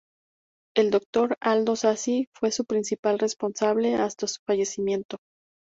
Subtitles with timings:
[0.75, 5.17] El doctor Aldo Sassi fue su principal responsable hasta su fallecimiento.